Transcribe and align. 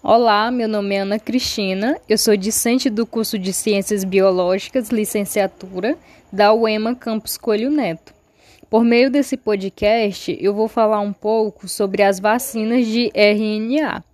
Olá, 0.00 0.48
meu 0.52 0.68
nome 0.68 0.94
é 0.94 1.00
Ana 1.00 1.18
Cristina, 1.18 2.00
eu 2.08 2.16
sou 2.16 2.36
discente 2.36 2.88
do 2.88 3.04
curso 3.04 3.36
de 3.36 3.52
Ciências 3.52 4.04
Biológicas, 4.04 4.90
licenciatura, 4.90 5.98
da 6.32 6.54
UEMA 6.54 6.94
Campus 6.94 7.36
Coelho 7.36 7.68
Neto. 7.68 8.14
Por 8.70 8.84
meio 8.84 9.10
desse 9.10 9.36
podcast, 9.36 10.38
eu 10.40 10.54
vou 10.54 10.68
falar 10.68 11.00
um 11.00 11.12
pouco 11.12 11.66
sobre 11.66 12.04
as 12.04 12.20
vacinas 12.20 12.86
de 12.86 13.10
RNA, 13.12 14.04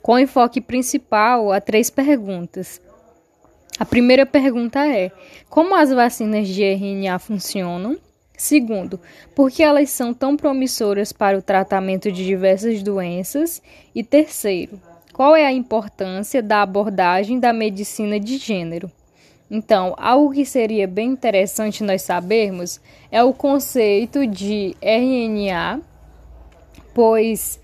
com 0.00 0.16
enfoque 0.20 0.60
principal 0.60 1.50
a 1.50 1.60
três 1.60 1.90
perguntas. 1.90 2.80
A 3.76 3.84
primeira 3.84 4.24
pergunta 4.24 4.86
é: 4.86 5.10
como 5.50 5.74
as 5.74 5.90
vacinas 5.90 6.46
de 6.46 6.62
RNA 6.62 7.18
funcionam? 7.18 7.98
Segundo, 8.36 9.00
por 9.34 9.50
que 9.50 9.64
elas 9.64 9.90
são 9.90 10.14
tão 10.14 10.36
promissoras 10.36 11.12
para 11.12 11.36
o 11.36 11.42
tratamento 11.42 12.10
de 12.12 12.24
diversas 12.24 12.84
doenças? 12.84 13.60
E 13.92 14.02
terceiro, 14.02 14.80
qual 15.14 15.34
é 15.34 15.46
a 15.46 15.52
importância 15.52 16.42
da 16.42 16.60
abordagem 16.60 17.38
da 17.38 17.52
medicina 17.52 18.20
de 18.20 18.36
gênero? 18.36 18.90
Então, 19.50 19.94
algo 19.96 20.34
que 20.34 20.44
seria 20.44 20.86
bem 20.86 21.10
interessante 21.10 21.84
nós 21.84 22.02
sabermos 22.02 22.80
é 23.10 23.22
o 23.22 23.32
conceito 23.32 24.26
de 24.26 24.76
RNA, 24.82 25.80
pois 26.92 27.60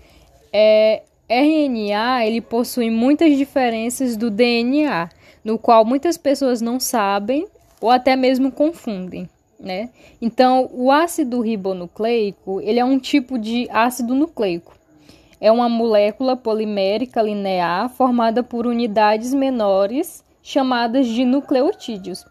é, 0.51 1.03
RNA 1.27 2.25
ele 2.25 2.39
possui 2.39 2.89
muitas 2.89 3.37
diferenças 3.37 4.15
do 4.15 4.31
DNA, 4.31 5.09
no 5.43 5.59
qual 5.59 5.83
muitas 5.83 6.17
pessoas 6.17 6.61
não 6.61 6.79
sabem 6.79 7.45
ou 7.81 7.89
até 7.89 8.15
mesmo 8.15 8.51
confundem 8.51 9.29
né? 9.61 9.89
Então, 10.21 10.69
o 10.73 10.91
ácido 10.91 11.39
ribonucleico, 11.39 12.59
ele 12.61 12.79
é 12.79 12.85
um 12.85 12.97
tipo 12.97 13.37
de 13.37 13.67
ácido 13.69 14.15
nucleico. 14.15 14.75
É 15.41 15.51
uma 15.51 15.67
molécula 15.67 16.37
polimérica 16.37 17.19
linear 17.19 17.89
formada 17.89 18.43
por 18.43 18.67
unidades 18.67 19.33
menores 19.33 20.23
chamadas 20.43 21.07
de 21.07 21.25
nucleotídeos. 21.25 22.23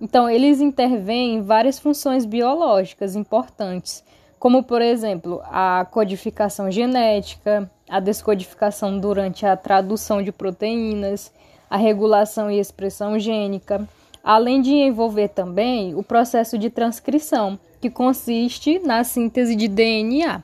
Então, 0.00 0.28
eles 0.28 0.62
intervêm 0.62 1.34
em 1.34 1.42
várias 1.42 1.78
funções 1.78 2.24
biológicas 2.24 3.14
importantes, 3.14 4.02
como, 4.38 4.62
por 4.62 4.80
exemplo, 4.80 5.42
a 5.44 5.86
codificação 5.90 6.70
genética, 6.70 7.70
a 7.86 8.00
descodificação 8.00 8.98
durante 8.98 9.44
a 9.44 9.54
tradução 9.54 10.22
de 10.22 10.32
proteínas, 10.32 11.30
a 11.68 11.76
regulação 11.76 12.50
e 12.50 12.58
expressão 12.58 13.18
gênica, 13.18 13.86
além 14.24 14.62
de 14.62 14.72
envolver 14.72 15.28
também 15.28 15.94
o 15.94 16.02
processo 16.02 16.56
de 16.56 16.70
transcrição, 16.70 17.58
que 17.82 17.90
consiste 17.90 18.78
na 18.78 19.04
síntese 19.04 19.54
de 19.54 19.68
DNA. 19.68 20.42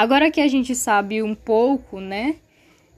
Agora 0.00 0.30
que 0.30 0.40
a 0.40 0.48
gente 0.48 0.74
sabe 0.74 1.22
um 1.22 1.34
pouco, 1.34 2.00
né, 2.00 2.36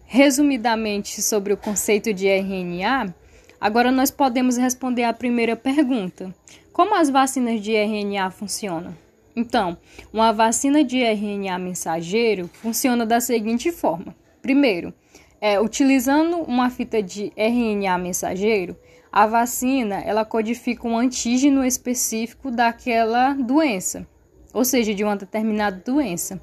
resumidamente 0.05 1.21
sobre 1.21 1.53
o 1.53 1.57
conceito 1.57 2.15
de 2.15 2.29
RNA, 2.29 3.13
agora 3.61 3.91
nós 3.91 4.09
podemos 4.09 4.57
responder 4.57 5.03
a 5.03 5.13
primeira 5.13 5.57
pergunta: 5.57 6.33
como 6.73 6.95
as 6.95 7.11
vacinas 7.11 7.61
de 7.61 7.75
RNA 7.75 8.31
funcionam? 8.31 8.97
Então, 9.35 9.77
uma 10.13 10.33
vacina 10.33 10.85
de 10.85 11.03
RNA 11.03 11.59
mensageiro 11.59 12.49
funciona 12.53 13.05
da 13.05 13.19
seguinte 13.19 13.73
forma: 13.73 14.15
primeiro, 14.41 14.95
é, 15.41 15.61
utilizando 15.61 16.37
uma 16.37 16.71
fita 16.71 17.03
de 17.03 17.33
RNA 17.37 17.99
mensageiro, 17.99 18.77
a 19.11 19.27
vacina 19.27 19.97
ela 20.03 20.25
codifica 20.25 20.87
um 20.87 20.97
antígeno 20.97 21.65
específico 21.65 22.49
daquela 22.49 23.35
doença, 23.35 24.07
ou 24.55 24.65
seja, 24.65 24.95
de 24.95 25.03
uma 25.03 25.17
determinada 25.17 25.83
doença. 25.85 26.41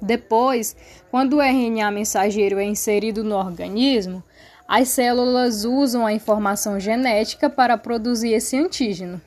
Depois, 0.00 0.76
quando 1.10 1.34
o 1.34 1.42
RNA 1.42 1.90
mensageiro 1.90 2.58
é 2.58 2.64
inserido 2.64 3.22
no 3.22 3.36
organismo, 3.36 4.22
as 4.66 4.88
células 4.88 5.64
usam 5.64 6.06
a 6.06 6.12
informação 6.12 6.78
genética 6.78 7.50
para 7.50 7.76
produzir 7.76 8.32
esse 8.32 8.56
antígeno. 8.56 9.20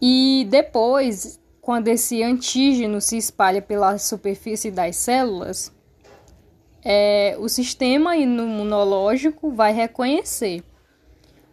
E 0.00 0.46
depois, 0.50 1.40
quando 1.60 1.88
esse 1.88 2.22
antígeno 2.22 3.00
se 3.00 3.16
espalha 3.16 3.60
pela 3.60 3.98
superfície 3.98 4.70
das 4.70 4.96
células, 4.96 5.72
é, 6.84 7.36
o 7.38 7.48
sistema 7.48 8.16
imunológico 8.16 9.50
vai 9.50 9.72
reconhecer 9.72 10.62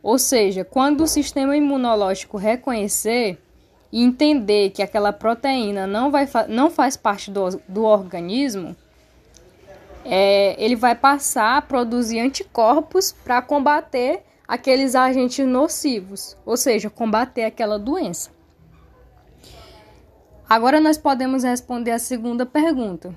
ou 0.07 0.17
seja, 0.17 0.63
quando 0.63 1.01
o 1.01 1.07
sistema 1.07 1.57
imunológico 1.57 2.37
reconhecer 2.37 3.37
e 3.91 4.03
entender 4.03 4.71
que 4.71 4.81
aquela 4.81 5.13
proteína 5.13 5.87
não, 5.87 6.11
vai 6.11 6.27
não 6.47 6.69
faz 6.69 6.97
parte 6.97 7.31
do, 7.31 7.61
do 7.67 7.83
organismo, 7.83 8.75
é, 10.03 10.55
ele 10.63 10.75
vai 10.75 10.95
passar 10.95 11.57
a 11.57 11.61
produzir 11.61 12.19
anticorpos 12.19 13.11
para 13.11 13.41
combater 13.41 14.23
aqueles 14.47 14.95
agentes 14.95 15.45
nocivos, 15.45 16.37
ou 16.45 16.55
seja, 16.55 16.89
combater 16.89 17.43
aquela 17.43 17.77
doença. 17.77 18.31
Agora 20.49 20.79
nós 20.79 20.97
podemos 20.97 21.43
responder 21.43 21.91
a 21.91 21.99
segunda 21.99 22.45
pergunta. 22.45 23.13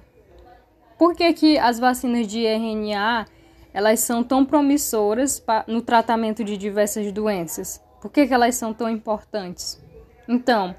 Por 0.99 1.15
que, 1.15 1.33
que 1.33 1.59
as 1.59 1.79
vacinas 1.79 2.27
de 2.27 2.45
RNA 2.45 3.27
elas 3.73 4.01
são 4.01 4.25
tão 4.25 4.45
promissoras 4.45 5.43
no 5.69 5.81
tratamento 5.81 6.43
de 6.43 6.57
diversas 6.57 7.13
doenças? 7.13 7.81
Por 8.01 8.11
que, 8.11 8.27
que 8.27 8.35
elas 8.35 8.57
são 8.57 8.75
tão 8.75 8.91
importantes? 8.91 9.81
Então, 10.33 10.77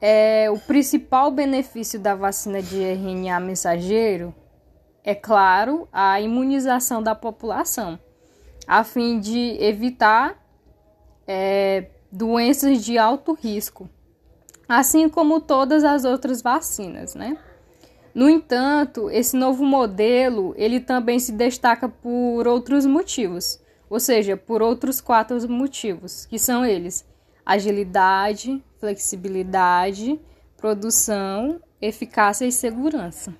é, 0.00 0.50
o 0.50 0.58
principal 0.58 1.30
benefício 1.30 1.96
da 1.96 2.16
vacina 2.16 2.60
de 2.60 2.82
RNA 2.82 3.38
mensageiro 3.38 4.34
é, 5.04 5.14
claro, 5.14 5.88
a 5.92 6.20
imunização 6.20 7.00
da 7.00 7.14
população, 7.14 7.96
a 8.66 8.82
fim 8.82 9.20
de 9.20 9.56
evitar 9.60 10.44
é, 11.24 11.86
doenças 12.10 12.84
de 12.84 12.98
alto 12.98 13.32
risco, 13.32 13.88
assim 14.68 15.08
como 15.08 15.40
todas 15.40 15.84
as 15.84 16.04
outras 16.04 16.42
vacinas, 16.42 17.14
né? 17.14 17.38
No 18.12 18.28
entanto, 18.28 19.08
esse 19.08 19.36
novo 19.36 19.64
modelo 19.64 20.52
ele 20.56 20.80
também 20.80 21.20
se 21.20 21.30
destaca 21.30 21.88
por 21.88 22.48
outros 22.48 22.84
motivos, 22.86 23.60
ou 23.88 24.00
seja, 24.00 24.36
por 24.36 24.62
outros 24.62 25.00
quatro 25.00 25.48
motivos, 25.48 26.26
que 26.26 26.40
são 26.40 26.66
eles: 26.66 27.06
agilidade, 27.48 28.62
flexibilidade, 28.78 30.20
produção, 30.56 31.60
eficácia 31.80 32.44
e 32.44 32.52
segurança. 32.52 33.34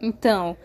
Então, 0.00 0.56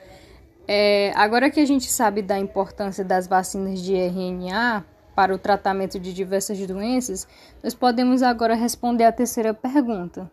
é, 0.67 1.11
agora 1.15 1.49
que 1.49 1.59
a 1.59 1.65
gente 1.65 1.89
sabe 1.91 2.21
da 2.21 2.39
importância 2.39 3.03
das 3.03 3.27
vacinas 3.27 3.81
de 3.81 3.95
RNA 3.95 4.85
para 5.13 5.33
o 5.33 5.37
tratamento 5.37 5.99
de 5.99 6.13
diversas 6.13 6.57
doenças, 6.65 7.27
nós 7.63 7.73
podemos 7.73 8.23
agora 8.23 8.55
responder 8.55 9.03
a 9.03 9.11
terceira 9.11 9.53
pergunta 9.53 10.31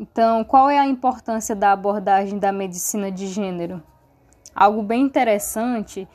então, 0.00 0.44
qual 0.44 0.70
é 0.70 0.78
a 0.78 0.86
importância 0.86 1.56
da 1.56 1.72
abordagem 1.72 2.38
da 2.38 2.52
medicina 2.52 3.10
de 3.10 3.26
gênero? 3.26 3.82
Algo 4.54 4.80
bem 4.80 5.02
interessante 5.02 6.06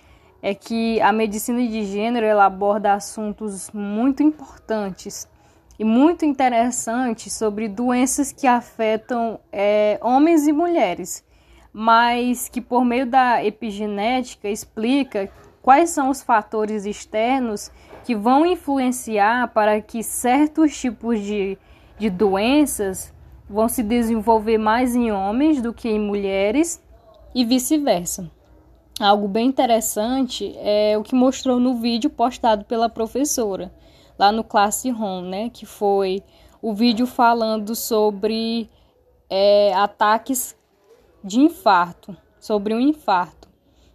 é 0.46 0.54
que 0.54 1.00
a 1.00 1.14
medicina 1.14 1.66
de 1.66 1.86
gênero 1.86 2.26
ela 2.26 2.44
aborda 2.44 2.94
assuntos 2.94 3.72
muito 3.72 4.22
importantes 4.22 5.26
e 5.80 5.86
muito 5.86 6.26
interessantes 6.26 7.32
sobre 7.32 7.70
doenças 7.70 8.34
que 8.34 8.46
afetam 8.46 9.40
é, 9.54 9.98
homens 10.02 10.46
e 10.46 10.52
mulheres, 10.52 11.24
mas 11.72 12.50
que 12.50 12.60
por 12.60 12.84
meio 12.84 13.06
da 13.06 13.42
epigenética 13.42 14.50
explica 14.50 15.32
quais 15.62 15.92
são 15.92 16.10
os 16.10 16.22
fatores 16.22 16.86
externos 16.86 17.72
que 18.04 18.14
vão 18.14 18.46
influenciar 18.46 19.48
para 19.54 19.80
que 19.80 20.04
certos 20.04 20.78
tipos 20.78 21.22
de, 21.22 21.58
de 21.98 22.10
doenças 22.10 23.14
vão 23.50 23.70
se 23.70 23.82
desenvolver 23.82 24.58
mais 24.58 24.94
em 24.94 25.10
homens 25.10 25.62
do 25.62 25.74
que 25.74 25.88
em 25.88 26.02
mulheres 26.02 26.84
e 27.34 27.46
vice-versa. 27.46 28.30
Algo 29.00 29.28
bem 29.28 29.48
interessante 29.48 30.56
é 30.58 30.98
o 30.98 31.04
que 31.04 31.16
mostrou 31.16 31.60
no 31.60 31.76
vídeo 31.76 32.10
postado 32.10 32.66
pela 32.66 32.90
professora 32.90 33.74
lá 34.18 34.32
no 34.32 34.44
Classroom, 34.44 35.22
né? 35.22 35.50
Que 35.50 35.66
foi 35.66 36.24
o 36.62 36.74
vídeo 36.74 37.08
falando 37.08 37.76
sobre 37.76 38.70
é, 39.30 39.74
ataques 39.74 40.56
de 41.24 41.40
infarto, 41.40 42.16
sobre 42.40 42.74
um 42.74 42.80
infarto. 42.80 43.50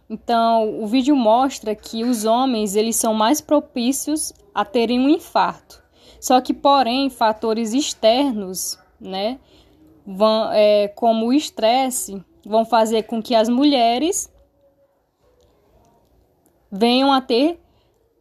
Então, 0.09 0.81
o 0.81 0.87
vídeo 0.87 1.15
mostra 1.15 1.75
que 1.75 2.03
os 2.03 2.25
homens 2.25 2.75
eles 2.75 2.95
são 2.95 3.13
mais 3.13 3.39
propícios 3.39 4.33
a 4.53 4.65
terem 4.65 4.99
um 4.99 5.09
infarto. 5.09 5.81
Só 6.19 6.41
que, 6.41 6.53
porém, 6.53 7.09
fatores 7.09 7.73
externos 7.73 8.77
né? 8.99 9.39
Vão, 10.05 10.51
é, 10.51 10.87
como 10.89 11.27
o 11.27 11.33
estresse, 11.33 12.21
vão 12.45 12.65
fazer 12.65 13.03
com 13.03 13.21
que 13.21 13.35
as 13.35 13.47
mulheres 13.47 14.29
venham 16.71 17.11
a 17.11 17.21
ter 17.21 17.59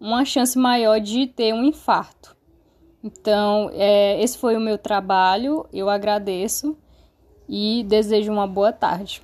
uma 0.01 0.25
chance 0.25 0.59
maior 0.59 1.01
de 1.01 1.27
ter 1.27 1.53
um 1.53 1.65
infarto. 1.65 2.37
Então, 3.03 3.71
é, 3.73 4.21
esse 4.23 4.37
foi 4.37 4.57
o 4.57 4.61
meu 4.61 4.77
trabalho, 4.77 5.67
eu 5.73 5.89
agradeço 5.89 6.77
e 7.49 7.85
desejo 7.85 8.33
uma 8.33 8.47
boa 8.47 8.73
tarde. 8.73 9.23